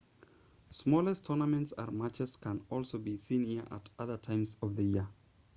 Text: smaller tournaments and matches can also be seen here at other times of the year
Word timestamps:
smaller 0.71 1.13
tournaments 1.13 1.73
and 1.77 1.91
matches 1.95 2.35
can 2.35 2.65
also 2.71 2.97
be 2.97 3.15
seen 3.15 3.45
here 3.45 3.63
at 3.69 3.87
other 3.99 4.17
times 4.17 4.57
of 4.63 4.75
the 4.75 4.81
year 4.83 5.07